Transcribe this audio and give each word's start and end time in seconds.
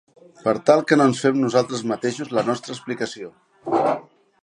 per 0.45 0.53
tal 0.69 0.81
que 0.91 0.97
no 1.01 1.07
ens 1.09 1.21
fem 1.27 1.37
nosaltres 1.43 1.85
mateixos 1.93 2.35
la 2.39 2.47
nostra 2.51 2.77
explicació. 2.77 3.33